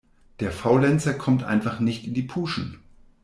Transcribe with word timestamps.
Der 0.39 0.51
Faulenzer 0.51 1.13
kommt 1.13 1.43
einfach 1.43 1.79
nicht 1.79 2.07
in 2.07 2.15
die 2.15 2.23
Puschen. 2.23 2.79